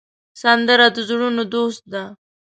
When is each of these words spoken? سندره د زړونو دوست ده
سندره 0.41 0.87
د 0.95 0.97
زړونو 1.07 1.43
دوست 1.53 1.83
ده 1.93 2.03